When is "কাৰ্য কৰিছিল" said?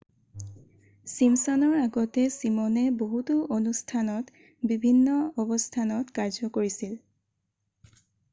6.19-6.99